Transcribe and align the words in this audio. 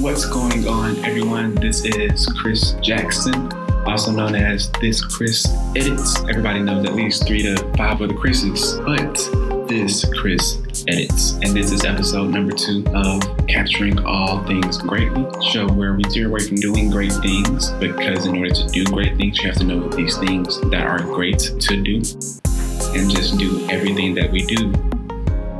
What's 0.00 0.26
going 0.26 0.66
on, 0.66 0.96
everyone? 1.04 1.54
This 1.54 1.84
is 1.84 2.26
Chris 2.26 2.72
Jackson, 2.82 3.52
also 3.86 4.10
known 4.10 4.34
as 4.34 4.68
This 4.80 5.00
Chris 5.00 5.46
Edits. 5.76 6.18
Everybody 6.24 6.62
knows 6.62 6.84
at 6.84 6.94
least 6.94 7.28
three 7.28 7.42
to 7.42 7.56
five 7.76 8.02
other 8.02 8.12
Chris's, 8.12 8.74
but 8.80 9.14
this 9.68 10.04
Chris 10.18 10.58
Edits. 10.88 11.34
And 11.34 11.54
this 11.54 11.70
is 11.70 11.84
episode 11.84 12.30
number 12.30 12.52
two 12.52 12.84
of 12.92 13.22
Capturing 13.46 14.04
All 14.04 14.42
Things 14.44 14.78
Greatly, 14.78 15.26
show 15.52 15.68
where 15.68 15.94
we 15.94 16.02
steer 16.10 16.26
away 16.26 16.40
from 16.40 16.56
doing 16.56 16.90
great 16.90 17.12
things 17.12 17.70
because 17.72 18.26
in 18.26 18.36
order 18.36 18.52
to 18.52 18.66
do 18.70 18.84
great 18.86 19.16
things, 19.16 19.38
you 19.38 19.48
have 19.48 19.58
to 19.58 19.64
know 19.64 19.88
these 19.90 20.18
things 20.18 20.60
that 20.70 20.86
are 20.88 21.04
great 21.04 21.38
to 21.38 21.80
do 21.80 21.96
and 22.94 23.08
just 23.08 23.38
do 23.38 23.64
everything 23.70 24.12
that 24.16 24.28
we 24.32 24.44
do 24.44 24.72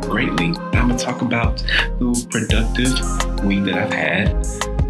greatly. 0.09 0.47
I'm 0.73 0.89
gonna 0.89 0.99
talk 0.99 1.23
about 1.23 1.59
the 1.99 2.27
productive 2.31 3.24
week 3.45 3.65
that 3.65 3.75
I've 3.75 3.93
had 3.93 4.47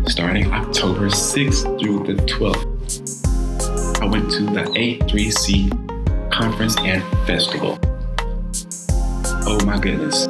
starting 0.08 0.52
October 0.52 1.06
6th 1.08 1.80
through 1.80 2.04
the 2.04 2.22
12th. 2.22 4.00
I 4.00 4.06
went 4.06 4.30
to 4.30 4.42
the 4.44 4.62
A3C 4.62 6.30
conference 6.30 6.76
and 6.78 7.02
festival. 7.26 7.78
Oh 9.46 9.58
my 9.66 9.78
goodness, 9.78 10.28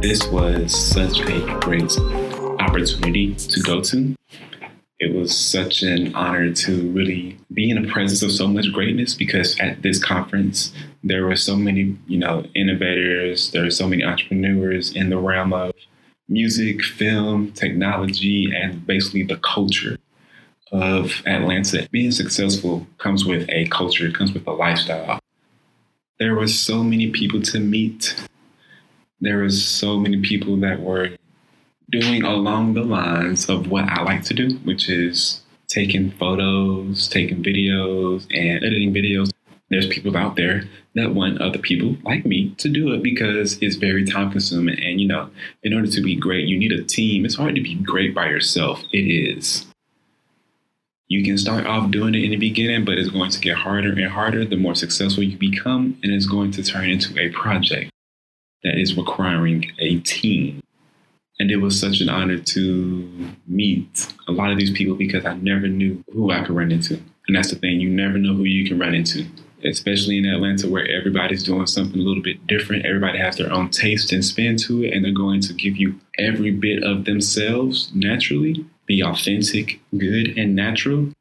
this 0.00 0.24
was 0.28 0.72
such 0.72 1.20
a 1.20 1.58
great 1.60 1.98
opportunity 2.60 3.34
to 3.34 3.60
go 3.60 3.80
to. 3.80 4.14
It 5.00 5.12
was 5.12 5.36
such 5.36 5.82
an 5.82 6.14
honor 6.14 6.52
to 6.52 6.90
really 6.92 7.36
be 7.52 7.70
in 7.70 7.82
the 7.82 7.88
presence 7.88 8.22
of 8.22 8.30
so 8.30 8.46
much 8.46 8.72
greatness 8.72 9.14
because 9.14 9.58
at 9.58 9.82
this 9.82 10.02
conference, 10.02 10.72
there 11.02 11.26
were 11.26 11.34
so 11.36 11.56
many, 11.56 11.98
you 12.06 12.18
know, 12.18 12.46
innovators, 12.54 13.50
there 13.50 13.64
were 13.64 13.70
so 13.70 13.88
many 13.88 14.04
entrepreneurs 14.04 14.94
in 14.94 15.10
the 15.10 15.18
realm 15.18 15.52
of 15.52 15.72
music, 16.28 16.82
film, 16.82 17.52
technology, 17.52 18.50
and 18.54 18.86
basically 18.86 19.22
the 19.22 19.36
culture 19.38 19.98
of 20.72 21.22
Atlanta. 21.26 21.88
Being 21.90 22.10
successful 22.10 22.86
comes 22.98 23.24
with 23.24 23.48
a 23.48 23.66
culture, 23.68 24.06
it 24.06 24.14
comes 24.14 24.32
with 24.32 24.46
a 24.46 24.52
lifestyle. 24.52 25.20
There 26.18 26.34
were 26.34 26.48
so 26.48 26.82
many 26.82 27.10
people 27.10 27.42
to 27.42 27.60
meet. 27.60 28.14
There 29.20 29.38
were 29.38 29.50
so 29.50 29.98
many 29.98 30.20
people 30.20 30.56
that 30.58 30.80
were 30.80 31.10
doing 31.90 32.22
along 32.24 32.74
the 32.74 32.82
lines 32.82 33.48
of 33.48 33.70
what 33.70 33.84
I 33.88 34.02
like 34.02 34.22
to 34.24 34.34
do, 34.34 34.56
which 34.64 34.88
is 34.88 35.42
taking 35.68 36.10
photos, 36.12 37.08
taking 37.08 37.42
videos, 37.42 38.26
and 38.30 38.64
editing 38.64 38.94
videos. 38.94 39.33
There's 39.70 39.86
people 39.86 40.16
out 40.16 40.36
there 40.36 40.64
that 40.94 41.14
want 41.14 41.40
other 41.40 41.58
people 41.58 41.96
like 42.04 42.24
me 42.24 42.54
to 42.58 42.68
do 42.68 42.92
it 42.92 43.02
because 43.02 43.58
it's 43.60 43.76
very 43.76 44.04
time 44.04 44.30
consuming. 44.30 44.78
And, 44.82 45.00
you 45.00 45.08
know, 45.08 45.30
in 45.62 45.74
order 45.74 45.88
to 45.88 46.00
be 46.02 46.14
great, 46.16 46.46
you 46.46 46.58
need 46.58 46.72
a 46.72 46.84
team. 46.84 47.24
It's 47.24 47.34
hard 47.34 47.54
to 47.54 47.62
be 47.62 47.74
great 47.76 48.14
by 48.14 48.26
yourself. 48.26 48.82
It 48.92 48.98
is. 48.98 49.66
You 51.08 51.22
can 51.22 51.36
start 51.38 51.66
off 51.66 51.90
doing 51.90 52.14
it 52.14 52.24
in 52.24 52.30
the 52.30 52.36
beginning, 52.36 52.84
but 52.84 52.98
it's 52.98 53.10
going 53.10 53.30
to 53.30 53.40
get 53.40 53.56
harder 53.56 53.92
and 53.92 54.08
harder 54.08 54.44
the 54.44 54.56
more 54.56 54.74
successful 54.74 55.22
you 55.22 55.36
become, 55.36 55.98
and 56.02 56.12
it's 56.12 56.26
going 56.26 56.50
to 56.52 56.62
turn 56.62 56.88
into 56.88 57.18
a 57.18 57.28
project 57.30 57.90
that 58.62 58.78
is 58.78 58.96
requiring 58.96 59.70
a 59.78 59.98
team. 60.00 60.62
And 61.38 61.50
it 61.50 61.56
was 61.56 61.78
such 61.78 62.00
an 62.00 62.08
honor 62.08 62.38
to 62.38 63.34
meet 63.46 64.12
a 64.28 64.32
lot 64.32 64.50
of 64.50 64.58
these 64.58 64.70
people 64.70 64.94
because 64.94 65.26
I 65.26 65.34
never 65.34 65.68
knew 65.68 66.02
who 66.12 66.30
I 66.30 66.42
could 66.42 66.56
run 66.56 66.72
into. 66.72 67.00
And 67.26 67.36
that's 67.36 67.50
the 67.50 67.56
thing, 67.56 67.80
you 67.80 67.90
never 67.90 68.18
know 68.18 68.34
who 68.34 68.44
you 68.44 68.66
can 68.66 68.78
run 68.78 68.94
into, 68.94 69.26
especially 69.64 70.18
in 70.18 70.26
Atlanta 70.26 70.68
where 70.68 70.86
everybody's 70.86 71.42
doing 71.42 71.66
something 71.66 72.00
a 72.00 72.02
little 72.02 72.22
bit 72.22 72.46
different. 72.46 72.86
Everybody 72.86 73.18
has 73.18 73.36
their 73.36 73.52
own 73.52 73.70
taste 73.70 74.12
and 74.12 74.24
spin 74.24 74.56
to 74.58 74.84
it, 74.84 74.92
and 74.92 75.04
they're 75.04 75.12
going 75.12 75.40
to 75.42 75.52
give 75.52 75.76
you 75.76 75.98
every 76.18 76.50
bit 76.50 76.82
of 76.82 77.04
themselves 77.04 77.90
naturally. 77.94 78.64
Be 78.86 79.02
authentic, 79.02 79.80
good, 79.96 80.36
and 80.36 80.54
natural. 80.54 81.12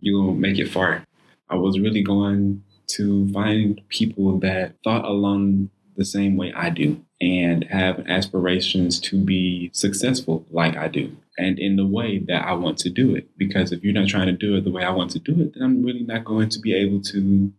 You'll 0.00 0.34
make 0.34 0.58
it 0.58 0.70
far. 0.70 1.04
I 1.50 1.56
was 1.56 1.78
really 1.78 2.02
going 2.02 2.62
to 2.88 3.30
find 3.32 3.80
people 3.88 4.38
that 4.40 4.74
thought 4.84 5.04
along 5.04 5.70
the 5.96 6.04
same 6.04 6.36
way 6.36 6.52
I 6.54 6.70
do 6.70 7.04
and 7.20 7.64
have 7.64 8.06
aspirations 8.06 9.00
to 9.00 9.22
be 9.22 9.70
successful 9.74 10.46
like 10.50 10.76
I 10.76 10.86
do 10.86 11.16
and 11.36 11.58
in 11.58 11.74
the 11.74 11.86
way 11.86 12.18
that 12.28 12.46
I 12.46 12.52
want 12.52 12.78
to 12.78 12.90
do 12.90 13.14
it. 13.16 13.28
Because 13.36 13.72
if 13.72 13.82
you're 13.82 13.92
not 13.92 14.08
trying 14.08 14.26
to 14.26 14.32
do 14.32 14.56
it 14.56 14.64
the 14.64 14.70
way 14.70 14.84
I 14.84 14.90
want 14.90 15.10
to 15.12 15.18
do 15.18 15.40
it, 15.40 15.54
then 15.54 15.62
I'm 15.62 15.84
really 15.84 16.04
not 16.04 16.24
going 16.24 16.48
to 16.50 16.60
be 16.60 16.74
able 16.74 17.02
to 17.02 17.52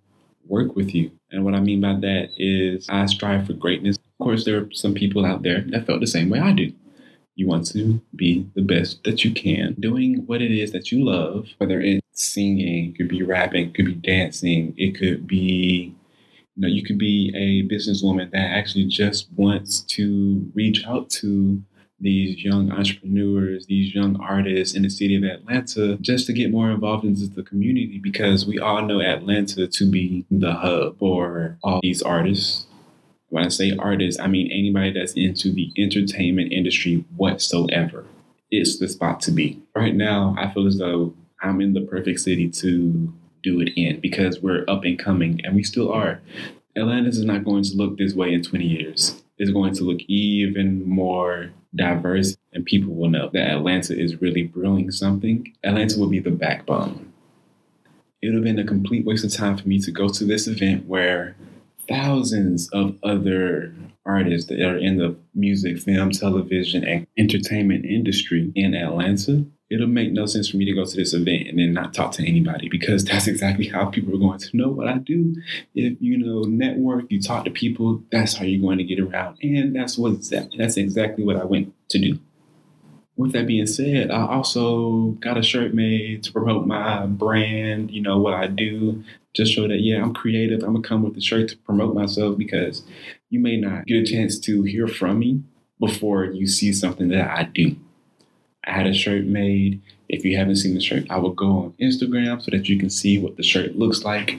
work 0.50 0.76
with 0.76 0.94
you. 0.94 1.12
And 1.32 1.46
what 1.46 1.54
I 1.54 1.60
mean 1.60 1.82
by 1.82 1.94
that 1.94 2.30
is 2.38 2.88
I 2.90 3.06
strive 3.06 3.48
for 3.48 3.54
greatness. 3.54 3.98
Of 3.98 4.24
course, 4.24 4.46
there 4.46 4.58
are 4.62 4.72
some 4.72 4.94
people 4.94 5.26
out 5.26 5.44
there 5.44 5.62
that 5.70 5.86
felt 5.86 6.02
the 6.02 6.08
same 6.08 6.30
way 6.30 6.40
I 6.40 6.52
do. 6.52 6.74
You 7.36 7.48
want 7.48 7.68
to 7.68 8.02
be 8.16 8.50
the 8.56 8.62
best 8.62 9.04
that 9.06 9.24
you 9.24 9.34
can, 9.34 9.76
doing 9.80 10.24
what 10.26 10.42
it 10.42 10.52
is 10.52 10.74
that 10.74 10.92
you 10.92 11.06
love, 11.06 11.48
whether 11.58 11.80
it's 11.80 12.02
singing, 12.12 12.90
it 12.90 12.98
could 12.98 13.08
be 13.08 13.24
rapping, 13.24 13.68
it 13.68 13.76
could 13.76 13.86
be 13.86 13.94
dancing, 13.94 14.74
it 14.78 14.98
could 14.98 15.26
be 15.26 15.96
you 16.56 16.62
know, 16.62 16.68
you 16.68 16.84
could 16.84 16.98
be 16.98 17.32
a 17.36 17.74
businesswoman 17.74 18.32
that 18.32 18.52
actually 18.52 18.86
just 18.86 19.30
wants 19.38 19.80
to 19.82 20.52
reach 20.54 20.86
out 20.86 21.10
to 21.10 21.64
these 22.02 22.44
young 22.44 22.72
entrepreneurs, 22.72 23.66
these 23.66 23.94
young 23.94 24.20
artists 24.22 24.76
in 24.76 24.84
the 24.84 24.90
city 24.90 25.16
of 25.16 25.24
Atlanta, 25.24 25.98
just 26.02 26.28
to 26.28 26.34
get 26.34 26.52
more 26.52 26.72
involved 26.72 27.06
into 27.06 27.28
the 27.28 27.44
community 27.44 28.00
because 28.02 28.46
we 28.46 28.60
all 28.60 28.82
know 28.82 29.02
Atlanta 29.02 29.68
to 29.68 29.90
be 29.90 30.26
the 30.32 30.54
hub 30.54 30.98
for 31.00 31.58
all 31.64 31.80
these 31.82 32.02
artists. 32.02 32.66
When 33.30 33.46
I 33.46 33.50
say 33.50 33.76
artists, 33.78 34.20
I 34.20 34.28
mean 34.28 34.52
anybody 34.52 34.92
that's 34.92 35.14
into 35.14 35.52
the 35.52 35.72
entertainment 35.78 36.52
industry 36.52 37.06
whatsoever. 37.16 38.06
It's 38.50 38.80
the 38.80 38.88
spot 38.88 39.20
to 39.22 39.32
be. 39.32 39.62
Right 39.76 39.96
now, 39.96 40.36
I 40.38 40.52
feel 40.52 40.66
as 40.66 40.78
though 40.78 41.14
I'm 41.42 41.62
in 41.62 41.74
the 41.74 41.82
perfect 41.82 42.20
city 42.22 42.50
to 42.50 43.14
do 43.44 43.62
it 43.62 43.72
in 43.76 44.00
because 44.00 44.42
we're 44.42 44.66
up 44.68 44.84
and 44.84 44.98
coming 44.98 45.40
and 45.44 45.56
we 45.56 45.64
still 45.64 45.92
are. 45.92 46.22
Atlanta 46.76 47.10
is 47.10 47.24
not 47.24 47.46
going 47.46 47.64
to 47.64 47.76
look 47.76 47.98
this 47.98 48.14
way 48.14 48.34
in 48.34 48.44
20 48.44 48.66
years. 48.66 49.22
It's 49.40 49.52
going 49.52 49.74
to 49.76 49.84
look 49.84 50.02
even 50.08 50.88
more 50.88 51.52
diverse, 51.74 52.36
and 52.54 52.66
people 52.66 52.94
will 52.94 53.10
know 53.10 53.30
that 53.34 53.50
Atlanta 53.50 53.98
is 53.98 54.22
really 54.22 54.44
brewing 54.44 54.92
something. 54.92 55.54
Atlanta 55.64 55.98
will 55.98 56.10
be 56.10 56.20
the 56.20 56.32
backbone. 56.32 57.14
It 58.22 58.28
would 58.28 58.36
have 58.36 58.44
been 58.44 58.60
a 58.60 58.66
complete 58.66 59.06
waste 59.06 59.24
of 59.24 59.34
time 59.34 59.58
for 59.58 59.68
me 59.68 59.80
to 59.80 59.92
go 59.92 60.10
to 60.10 60.26
this 60.26 60.48
event 60.48 60.88
where 60.88 61.36
thousands 61.88 62.70
of 62.70 62.98
other 63.02 63.74
artists 64.06 64.50
that 64.50 64.62
are 64.62 64.78
in 64.78 64.98
the 64.98 65.16
music, 65.34 65.80
film, 65.80 66.12
television, 66.12 66.84
and 66.84 67.08
entertainment 67.18 67.86
industry 67.86 68.52
in 68.56 68.74
Atlanta 68.74 69.46
it'll 69.70 69.88
make 69.88 70.12
no 70.12 70.26
sense 70.26 70.50
for 70.50 70.58
me 70.58 70.66
to 70.66 70.74
go 70.74 70.86
to 70.86 70.96
this 70.96 71.14
event 71.14 71.48
and 71.48 71.60
then 71.60 71.74
not 71.74 71.94
talk 71.94 72.12
to 72.14 72.28
anybody 72.28 72.68
because 72.70 73.06
that's 73.06 73.28
exactly 73.28 73.68
how 73.68 73.86
people 73.86 74.14
are 74.14 74.20
going 74.20 74.40
to 74.40 74.58
know 74.58 74.70
what 74.70 74.88
I 74.88 74.98
do. 74.98 75.36
If 75.76 76.02
you 76.02 76.18
know 76.18 76.44
network, 76.44 77.06
you 77.10 77.22
talk 77.22 77.46
to 77.46 77.52
people, 77.52 78.04
that's 78.12 78.36
how 78.36 78.46
you're 78.46 78.62
going 78.62 78.80
to 78.80 78.84
get 78.84 79.00
around, 79.00 79.38
and 79.42 79.76
that's 79.76 79.98
what 79.98 80.22
that's 80.58 80.78
exactly 80.78 81.24
what 81.24 81.38
I 81.38 81.46
went 81.46 81.74
to 81.90 82.00
do. 82.00 82.20
With 83.16 83.34
that 83.34 83.48
being 83.48 83.68
said, 83.68 84.12
I 84.12 84.26
also 84.26 85.18
got 85.20 85.38
a 85.38 85.44
shirt 85.44 85.74
made 85.74 86.24
to 86.24 86.32
promote 86.32 86.66
my 86.66 87.06
brand. 87.06 87.92
You 87.92 88.02
know 88.02 88.18
what 88.18 88.34
I 88.34 88.48
do, 88.48 89.04
just 89.34 89.54
show 89.54 89.68
that 89.68 89.82
yeah, 89.82 90.02
I'm 90.02 90.14
creative. 90.14 90.64
I'm 90.64 90.74
gonna 90.74 90.88
come 90.88 91.04
with 91.04 91.16
the 91.16 91.22
shirt 91.22 91.50
to 91.50 91.58
promote 91.58 91.94
myself 91.94 92.38
because 92.38 92.84
you 93.30 93.40
may 93.40 93.58
not 93.58 93.86
get 93.86 93.98
a 93.98 94.06
chance 94.06 94.40
to 94.40 94.64
hear 94.64 94.88
from 94.88 95.20
me 95.20 95.44
before 95.80 96.26
you 96.26 96.48
see 96.48 96.74
something 96.74 97.10
that 97.10 97.30
I 97.30 97.44
do. 97.44 97.76
I 98.70 98.74
had 98.74 98.88
a 98.88 98.94
shirt 98.94 99.26
made. 99.26 99.82
If 100.08 100.24
you 100.24 100.38
haven't 100.38 100.58
seen 100.58 100.76
the 100.76 100.82
shirt, 100.82 101.06
I 101.10 101.18
will 101.18 101.34
go 101.34 101.48
on 101.48 101.74
Instagram 101.82 102.42
so 102.42 102.52
that 102.52 102.70
you 102.70 102.78
can 102.78 102.90
see 102.90 103.18
what 103.18 103.36
the 103.36 103.44
shirt 103.44 103.76
looks 103.76 104.04
like. 104.04 104.38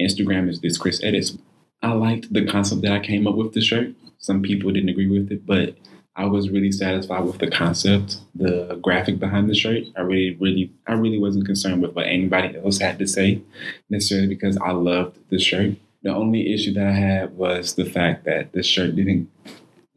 Instagram 0.00 0.48
is 0.48 0.60
this 0.60 0.78
Chris 0.78 1.02
Edits. 1.02 1.36
I 1.82 1.92
liked 1.92 2.32
the 2.32 2.46
concept 2.46 2.82
that 2.82 2.92
I 2.92 3.00
came 3.00 3.26
up 3.26 3.34
with 3.34 3.52
the 3.52 3.60
shirt. 3.60 3.94
Some 4.18 4.42
people 4.42 4.70
didn't 4.70 4.88
agree 4.88 5.06
with 5.06 5.30
it, 5.30 5.44
but 5.44 5.76
I 6.16 6.26
was 6.26 6.50
really 6.50 6.70
satisfied 6.70 7.24
with 7.24 7.38
the 7.38 7.50
concept, 7.50 8.18
the 8.34 8.78
graphic 8.80 9.18
behind 9.18 9.50
the 9.50 9.54
shirt. 9.54 9.82
I 9.96 10.02
really, 10.02 10.36
really, 10.40 10.72
I 10.86 10.92
really 10.92 11.18
wasn't 11.18 11.46
concerned 11.46 11.82
with 11.82 11.94
what 11.94 12.06
anybody 12.06 12.56
else 12.56 12.78
had 12.78 12.98
to 13.00 13.06
say 13.06 13.42
necessarily 13.90 14.28
because 14.28 14.56
I 14.58 14.70
loved 14.70 15.18
the 15.30 15.38
shirt. 15.40 15.74
The 16.02 16.14
only 16.14 16.54
issue 16.54 16.72
that 16.74 16.86
I 16.86 16.92
had 16.92 17.36
was 17.36 17.74
the 17.74 17.84
fact 17.84 18.24
that 18.24 18.52
the 18.52 18.62
shirt 18.62 18.94
didn't, 18.94 19.28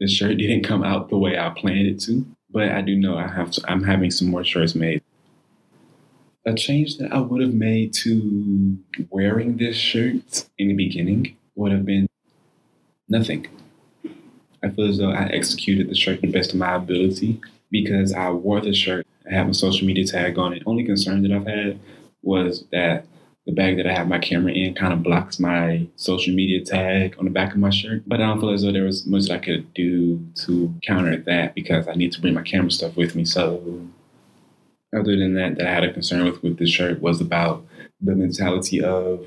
the 0.00 0.08
shirt 0.08 0.38
didn't 0.38 0.64
come 0.64 0.82
out 0.82 1.08
the 1.08 1.18
way 1.18 1.38
I 1.38 1.50
planned 1.50 1.86
it 1.86 2.00
to. 2.00 2.26
But 2.50 2.70
I 2.70 2.80
do 2.82 2.96
know 2.96 3.16
I 3.16 3.28
have 3.28 3.52
I'm 3.66 3.84
having 3.84 4.10
some 4.10 4.28
more 4.28 4.44
shirts 4.44 4.74
made. 4.74 5.02
A 6.46 6.54
change 6.54 6.96
that 6.96 7.12
I 7.12 7.20
would 7.20 7.42
have 7.42 7.52
made 7.52 7.92
to 7.94 8.78
wearing 9.10 9.58
this 9.58 9.76
shirt 9.76 10.46
in 10.56 10.68
the 10.68 10.74
beginning 10.74 11.36
would 11.56 11.72
have 11.72 11.84
been 11.84 12.08
nothing. 13.08 13.46
I 14.62 14.70
feel 14.70 14.88
as 14.88 14.98
though 14.98 15.10
I 15.10 15.24
executed 15.26 15.88
the 15.88 15.94
shirt 15.94 16.20
to 16.20 16.26
the 16.26 16.32
best 16.32 16.52
of 16.52 16.58
my 16.58 16.74
ability 16.74 17.40
because 17.70 18.12
I 18.12 18.30
wore 18.30 18.60
the 18.60 18.72
shirt. 18.74 19.06
I 19.28 19.34
have 19.34 19.48
a 19.48 19.54
social 19.54 19.86
media 19.86 20.06
tag 20.06 20.38
on 20.38 20.54
it. 20.54 20.62
Only 20.64 20.84
concern 20.84 21.22
that 21.22 21.32
I've 21.32 21.46
had 21.46 21.78
was 22.22 22.64
that 22.72 23.04
the 23.48 23.54
bag 23.54 23.78
that 23.78 23.86
I 23.86 23.94
have 23.94 24.08
my 24.08 24.18
camera 24.18 24.52
in 24.52 24.74
kind 24.74 24.92
of 24.92 25.02
blocks 25.02 25.40
my 25.40 25.86
social 25.96 26.34
media 26.34 26.62
tag 26.62 27.16
on 27.18 27.24
the 27.24 27.30
back 27.30 27.52
of 27.52 27.58
my 27.58 27.70
shirt. 27.70 28.02
But 28.06 28.20
I 28.20 28.26
don't 28.26 28.40
feel 28.40 28.50
as 28.50 28.60
though 28.60 28.72
there 28.72 28.84
was 28.84 29.06
much 29.06 29.30
I 29.30 29.38
could 29.38 29.72
do 29.72 30.22
to 30.44 30.74
counter 30.86 31.16
that 31.16 31.54
because 31.54 31.88
I 31.88 31.94
need 31.94 32.12
to 32.12 32.20
bring 32.20 32.34
my 32.34 32.42
camera 32.42 32.70
stuff 32.70 32.94
with 32.94 33.16
me. 33.16 33.24
So 33.24 33.88
other 34.94 35.16
than 35.16 35.32
that, 35.36 35.56
that 35.56 35.66
I 35.66 35.72
had 35.72 35.82
a 35.82 35.90
concern 35.90 36.26
with 36.26 36.42
with 36.42 36.58
the 36.58 36.66
shirt 36.66 37.00
was 37.00 37.22
about 37.22 37.64
the 38.02 38.14
mentality 38.14 38.84
of 38.84 39.26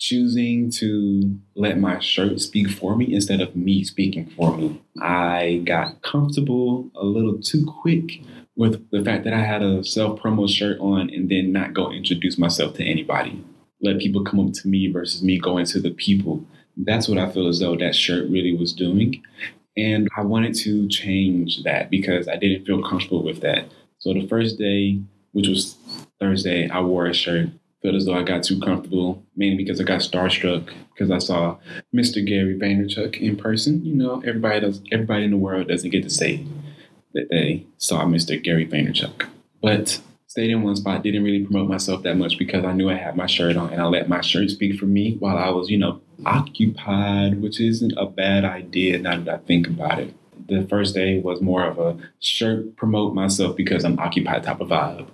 choosing 0.00 0.72
to 0.72 1.38
let 1.54 1.78
my 1.78 2.00
shirt 2.00 2.40
speak 2.40 2.68
for 2.68 2.96
me 2.96 3.14
instead 3.14 3.40
of 3.40 3.54
me 3.54 3.84
speaking 3.84 4.26
for 4.26 4.56
me. 4.56 4.82
I 5.00 5.62
got 5.64 6.02
comfortable 6.02 6.90
a 6.96 7.04
little 7.04 7.38
too 7.38 7.64
quick 7.64 8.22
with 8.56 8.88
the 8.90 9.02
fact 9.04 9.24
that 9.24 9.32
I 9.32 9.40
had 9.40 9.62
a 9.62 9.84
self 9.84 10.20
promo 10.20 10.48
shirt 10.48 10.78
on 10.80 11.10
and 11.10 11.28
then 11.28 11.52
not 11.52 11.74
go 11.74 11.90
introduce 11.90 12.38
myself 12.38 12.74
to 12.74 12.84
anybody. 12.84 13.44
Let 13.80 13.98
people 13.98 14.24
come 14.24 14.40
up 14.40 14.52
to 14.54 14.68
me 14.68 14.90
versus 14.90 15.22
me 15.22 15.38
going 15.38 15.66
to 15.66 15.80
the 15.80 15.90
people. 15.90 16.44
That's 16.76 17.08
what 17.08 17.18
I 17.18 17.30
feel 17.30 17.48
as 17.48 17.60
though 17.60 17.76
that 17.76 17.94
shirt 17.94 18.28
really 18.30 18.56
was 18.56 18.72
doing. 18.72 19.22
And 19.76 20.08
I 20.16 20.22
wanted 20.22 20.54
to 20.56 20.88
change 20.88 21.62
that 21.64 21.90
because 21.90 22.28
I 22.28 22.36
didn't 22.36 22.64
feel 22.64 22.82
comfortable 22.82 23.24
with 23.24 23.40
that. 23.40 23.66
So 23.98 24.12
the 24.12 24.26
first 24.28 24.58
day, 24.58 25.00
which 25.32 25.48
was 25.48 25.76
Thursday, 26.20 26.68
I 26.68 26.80
wore 26.80 27.06
a 27.06 27.14
shirt. 27.14 27.48
Felt 27.82 27.96
as 27.96 28.06
though 28.06 28.14
I 28.14 28.22
got 28.22 28.42
too 28.42 28.58
comfortable, 28.60 29.22
mainly 29.36 29.62
because 29.62 29.78
I 29.78 29.84
got 29.84 30.00
starstruck 30.00 30.72
because 30.94 31.10
I 31.10 31.18
saw 31.18 31.58
Mr. 31.94 32.24
Gary 32.26 32.58
Vaynerchuk 32.58 33.20
in 33.20 33.36
person. 33.36 33.84
You 33.84 33.94
know, 33.94 34.22
everybody 34.24 34.60
does. 34.60 34.80
Everybody 34.90 35.24
in 35.24 35.32
the 35.32 35.36
world 35.36 35.68
doesn't 35.68 35.90
get 35.90 36.02
to 36.04 36.08
say 36.08 36.46
that 37.14 37.28
they 37.30 37.66
saw 37.78 38.04
Mr. 38.04 38.42
Gary 38.42 38.66
Vaynerchuk. 38.66 39.28
But 39.62 40.00
stayed 40.26 40.50
in 40.50 40.62
one 40.62 40.74
spot, 40.74 41.02
didn't 41.02 41.22
really 41.22 41.44
promote 41.44 41.68
myself 41.68 42.02
that 42.02 42.16
much 42.16 42.38
because 42.38 42.64
I 42.64 42.72
knew 42.72 42.90
I 42.90 42.94
had 42.94 43.16
my 43.16 43.26
shirt 43.26 43.56
on 43.56 43.72
and 43.72 43.80
I 43.80 43.86
let 43.86 44.08
my 44.08 44.20
shirt 44.20 44.50
speak 44.50 44.78
for 44.78 44.86
me 44.86 45.16
while 45.20 45.38
I 45.38 45.48
was, 45.50 45.70
you 45.70 45.78
know, 45.78 46.00
occupied, 46.26 47.40
which 47.40 47.60
isn't 47.60 47.94
a 47.96 48.06
bad 48.06 48.44
idea 48.44 48.98
now 48.98 49.18
that 49.20 49.34
I 49.34 49.38
think 49.38 49.68
about 49.68 50.00
it. 50.00 50.12
The 50.48 50.66
first 50.68 50.94
day 50.94 51.20
was 51.20 51.40
more 51.40 51.64
of 51.64 51.78
a 51.78 51.96
shirt 52.18 52.76
promote 52.76 53.14
myself 53.14 53.56
because 53.56 53.84
I'm 53.84 53.98
occupied 54.00 54.42
type 54.42 54.60
of 54.60 54.68
vibe. 54.68 55.08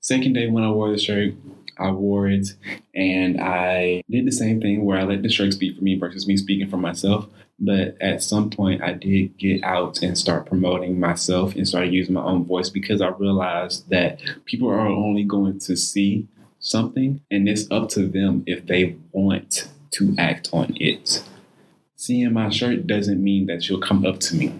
Second 0.00 0.34
day 0.34 0.46
when 0.46 0.62
I 0.62 0.70
wore 0.70 0.90
the 0.90 0.98
shirt, 0.98 1.32
I 1.78 1.90
wore 1.90 2.28
it 2.28 2.48
and 2.94 3.40
I 3.40 4.02
did 4.10 4.26
the 4.26 4.32
same 4.32 4.60
thing 4.60 4.84
where 4.84 4.98
I 4.98 5.04
let 5.04 5.22
the 5.22 5.28
shirt 5.28 5.52
speak 5.52 5.76
for 5.76 5.84
me 5.84 5.98
versus 5.98 6.26
me 6.26 6.36
speaking 6.36 6.68
for 6.68 6.76
myself. 6.76 7.26
But 7.58 7.96
at 8.00 8.22
some 8.22 8.50
point, 8.50 8.82
I 8.82 8.92
did 8.92 9.38
get 9.38 9.64
out 9.64 10.02
and 10.02 10.16
start 10.16 10.46
promoting 10.46 11.00
myself 11.00 11.54
and 11.54 11.66
started 11.66 11.92
using 11.92 12.14
my 12.14 12.22
own 12.22 12.44
voice 12.44 12.68
because 12.68 13.00
I 13.00 13.08
realized 13.08 13.88
that 13.90 14.20
people 14.44 14.68
are 14.68 14.86
only 14.86 15.24
going 15.24 15.58
to 15.60 15.76
see 15.76 16.28
something 16.58 17.20
and 17.30 17.48
it's 17.48 17.70
up 17.70 17.88
to 17.90 18.06
them 18.06 18.42
if 18.46 18.66
they 18.66 18.96
want 19.12 19.68
to 19.92 20.14
act 20.18 20.50
on 20.52 20.76
it. 20.78 21.24
Seeing 21.94 22.32
my 22.34 22.50
shirt 22.50 22.86
doesn't 22.86 23.22
mean 23.22 23.46
that 23.46 23.68
you'll 23.68 23.80
come 23.80 24.04
up 24.04 24.20
to 24.20 24.36
me. 24.36 24.52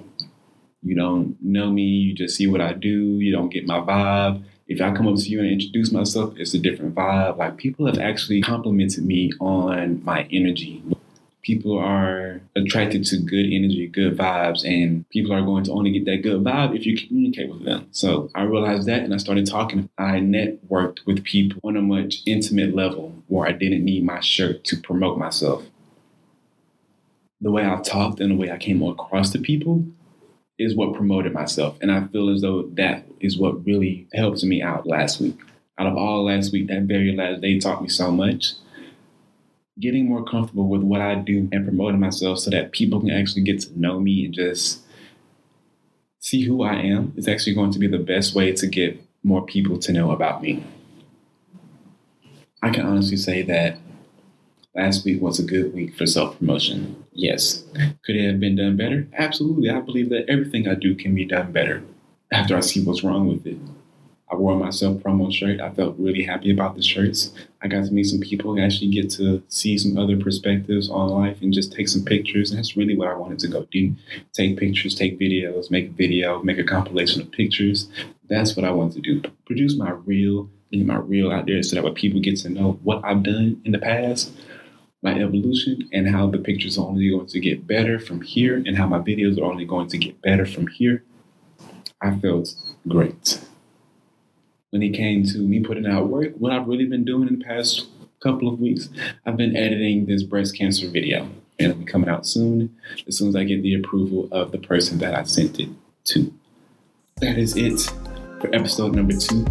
You 0.82 0.94
don't 0.94 1.36
know 1.42 1.70
me, 1.70 1.82
you 1.82 2.14
just 2.14 2.36
see 2.36 2.46
what 2.46 2.60
I 2.60 2.72
do, 2.72 3.18
you 3.18 3.32
don't 3.32 3.52
get 3.52 3.66
my 3.66 3.80
vibe 3.80 4.42
if 4.68 4.80
I 4.80 4.92
come 4.92 5.06
up 5.06 5.16
to 5.16 5.28
you 5.28 5.38
and 5.40 5.48
introduce 5.48 5.92
myself, 5.92 6.34
it's 6.36 6.54
a 6.54 6.58
different 6.58 6.94
vibe. 6.94 7.36
Like 7.36 7.56
people 7.56 7.86
have 7.86 7.98
actually 7.98 8.42
complimented 8.42 9.04
me 9.04 9.32
on 9.40 10.04
my 10.04 10.26
energy. 10.32 10.82
People 11.42 11.78
are 11.78 12.40
attracted 12.56 13.04
to 13.04 13.18
good 13.18 13.46
energy, 13.46 13.86
good 13.86 14.18
vibes, 14.18 14.64
and 14.66 15.08
people 15.10 15.32
are 15.32 15.42
going 15.42 15.62
to 15.62 15.70
only 15.70 15.92
get 15.92 16.04
that 16.06 16.22
good 16.22 16.42
vibe 16.42 16.74
if 16.74 16.84
you 16.84 16.98
communicate 16.98 17.48
with 17.48 17.64
them. 17.64 17.86
So 17.92 18.28
I 18.34 18.42
realized 18.42 18.88
that 18.88 19.02
and 19.02 19.14
I 19.14 19.18
started 19.18 19.46
talking. 19.46 19.88
I 19.96 20.18
networked 20.18 21.06
with 21.06 21.22
people 21.22 21.60
on 21.62 21.76
a 21.76 21.82
much 21.82 22.22
intimate 22.26 22.74
level 22.74 23.22
where 23.28 23.46
I 23.48 23.52
didn't 23.52 23.84
need 23.84 24.04
my 24.04 24.18
shirt 24.18 24.64
to 24.64 24.76
promote 24.76 25.18
myself. 25.18 25.62
The 27.40 27.52
way 27.52 27.64
I 27.64 27.80
talked 27.80 28.18
and 28.18 28.32
the 28.32 28.36
way 28.36 28.50
I 28.50 28.56
came 28.56 28.82
across 28.82 29.30
to 29.30 29.38
people 29.38 29.86
is 30.58 30.74
what 30.74 30.94
promoted 30.94 31.32
myself. 31.32 31.76
And 31.80 31.92
I 31.92 32.06
feel 32.08 32.30
as 32.30 32.40
though 32.40 32.62
that 32.74 33.04
is 33.20 33.38
what 33.38 33.64
really 33.64 34.08
helped 34.14 34.42
me 34.42 34.62
out 34.62 34.86
last 34.86 35.20
week. 35.20 35.38
Out 35.78 35.86
of 35.86 35.96
all 35.96 36.24
last 36.24 36.52
week, 36.52 36.68
that 36.68 36.82
very 36.82 37.14
last 37.14 37.42
day 37.42 37.58
taught 37.58 37.82
me 37.82 37.88
so 37.88 38.10
much. 38.10 38.52
Getting 39.78 40.08
more 40.08 40.24
comfortable 40.24 40.68
with 40.68 40.82
what 40.82 41.02
I 41.02 41.16
do 41.16 41.48
and 41.52 41.66
promoting 41.66 42.00
myself 42.00 42.38
so 42.38 42.50
that 42.50 42.72
people 42.72 43.00
can 43.00 43.10
actually 43.10 43.42
get 43.42 43.60
to 43.62 43.78
know 43.78 44.00
me 44.00 44.24
and 44.24 44.32
just 44.32 44.80
see 46.20 46.44
who 46.44 46.62
I 46.62 46.76
am 46.76 47.12
is 47.16 47.28
actually 47.28 47.54
going 47.54 47.72
to 47.72 47.78
be 47.78 47.86
the 47.86 47.98
best 47.98 48.34
way 48.34 48.52
to 48.52 48.66
get 48.66 49.00
more 49.22 49.44
people 49.44 49.78
to 49.80 49.92
know 49.92 50.12
about 50.12 50.40
me. 50.40 50.64
I 52.62 52.70
can 52.70 52.86
honestly 52.86 53.18
say 53.18 53.42
that 53.42 53.78
last 54.74 55.04
week 55.04 55.20
was 55.20 55.38
a 55.38 55.44
good 55.44 55.74
week 55.74 55.94
for 55.94 56.06
self 56.06 56.38
promotion. 56.38 57.05
Yes. 57.16 57.64
Could 58.04 58.16
it 58.16 58.30
have 58.30 58.40
been 58.40 58.56
done 58.56 58.76
better? 58.76 59.08
Absolutely. 59.14 59.70
I 59.70 59.80
believe 59.80 60.10
that 60.10 60.28
everything 60.28 60.68
I 60.68 60.74
do 60.74 60.94
can 60.94 61.14
be 61.14 61.24
done 61.24 61.50
better 61.50 61.82
after 62.30 62.56
I 62.56 62.60
see 62.60 62.84
what's 62.84 63.02
wrong 63.02 63.26
with 63.26 63.46
it. 63.46 63.56
I 64.30 64.34
wore 64.34 64.56
my 64.56 64.70
self 64.70 65.02
promo 65.02 65.32
shirt. 65.32 65.60
I 65.60 65.70
felt 65.70 65.96
really 65.98 66.24
happy 66.24 66.50
about 66.50 66.74
the 66.74 66.82
shirts. 66.82 67.32
I 67.62 67.68
got 67.68 67.86
to 67.86 67.92
meet 67.92 68.04
some 68.04 68.20
people 68.20 68.52
and 68.52 68.62
actually 68.62 68.90
get 68.90 69.08
to 69.12 69.42
see 69.48 69.78
some 69.78 69.96
other 69.96 70.18
perspectives 70.18 70.90
on 70.90 71.08
life 71.10 71.38
and 71.40 71.54
just 71.54 71.72
take 71.72 71.88
some 71.88 72.04
pictures. 72.04 72.50
And 72.50 72.58
that's 72.58 72.76
really 72.76 72.96
what 72.96 73.08
I 73.08 73.14
wanted 73.14 73.38
to 73.40 73.48
go 73.48 73.66
do. 73.70 73.94
Take 74.32 74.58
pictures, 74.58 74.94
take 74.94 75.18
videos, 75.18 75.70
make 75.70 75.86
a 75.86 75.92
video, 75.92 76.42
make 76.42 76.58
a 76.58 76.64
compilation 76.64 77.22
of 77.22 77.30
pictures. 77.30 77.88
That's 78.28 78.56
what 78.56 78.64
I 78.64 78.72
wanted 78.72 79.02
to 79.02 79.20
do. 79.20 79.30
Produce 79.46 79.76
my 79.76 79.90
reel, 79.90 80.50
get 80.72 80.84
my 80.84 80.96
reel 80.96 81.30
out 81.30 81.46
there 81.46 81.62
so 81.62 81.76
that 81.76 81.84
way 81.84 81.92
people 81.92 82.20
get 82.20 82.36
to 82.38 82.50
know 82.50 82.78
what 82.82 83.04
I've 83.04 83.22
done 83.22 83.62
in 83.64 83.72
the 83.72 83.78
past 83.78 84.32
my 85.06 85.14
evolution 85.20 85.88
and 85.92 86.08
how 86.08 86.28
the 86.28 86.38
pictures 86.38 86.76
are 86.76 86.84
only 86.84 87.08
going 87.08 87.26
to 87.26 87.38
get 87.38 87.64
better 87.64 87.96
from 87.96 88.20
here 88.20 88.56
and 88.56 88.76
how 88.76 88.88
my 88.88 88.98
videos 88.98 89.38
are 89.38 89.44
only 89.44 89.64
going 89.64 89.86
to 89.86 89.96
get 89.96 90.20
better 90.20 90.44
from 90.44 90.66
here, 90.66 91.04
I 92.02 92.18
felt 92.18 92.52
great. 92.88 93.40
When 94.70 94.82
it 94.82 94.94
came 94.94 95.24
to 95.26 95.38
me 95.38 95.60
putting 95.60 95.86
out 95.86 96.08
work, 96.08 96.32
what 96.38 96.50
I've 96.50 96.66
really 96.66 96.86
been 96.86 97.04
doing 97.04 97.28
in 97.28 97.38
the 97.38 97.44
past 97.44 97.86
couple 98.18 98.48
of 98.48 98.58
weeks, 98.58 98.88
I've 99.24 99.36
been 99.36 99.56
editing 99.56 100.06
this 100.06 100.24
breast 100.24 100.58
cancer 100.58 100.88
video 100.88 101.20
and 101.60 101.70
it'll 101.70 101.76
be 101.76 101.84
coming 101.84 102.10
out 102.10 102.26
soon 102.26 102.76
as 103.06 103.16
soon 103.16 103.28
as 103.28 103.36
I 103.36 103.44
get 103.44 103.62
the 103.62 103.76
approval 103.76 104.28
of 104.32 104.50
the 104.50 104.58
person 104.58 104.98
that 104.98 105.14
I 105.14 105.22
sent 105.22 105.60
it 105.60 105.68
to. 106.06 106.34
That 107.20 107.38
is 107.38 107.56
it 107.56 107.80
for 108.40 108.52
episode 108.52 108.96
number 108.96 109.14
two 109.14 109.46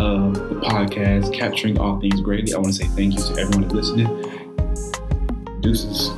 of 0.00 0.34
the 0.34 0.60
podcast, 0.64 1.32
Capturing 1.32 1.78
All 1.78 2.00
Things 2.00 2.20
Greatly. 2.20 2.52
I 2.52 2.56
want 2.56 2.74
to 2.74 2.84
say 2.84 2.88
thank 2.88 3.14
you 3.14 3.20
to 3.20 3.40
everyone 3.40 3.68
listening. 3.68 4.45
Deuces. 5.66 6.15